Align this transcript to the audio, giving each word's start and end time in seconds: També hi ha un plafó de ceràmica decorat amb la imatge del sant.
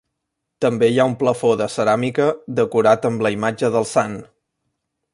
També 0.63 0.87
hi 0.91 0.95
ha 1.01 1.05
un 1.09 1.13
plafó 1.19 1.51
de 1.61 1.67
ceràmica 1.75 2.27
decorat 2.61 3.09
amb 3.13 3.25
la 3.27 3.35
imatge 3.39 3.73
del 3.77 3.89
sant. 3.95 4.21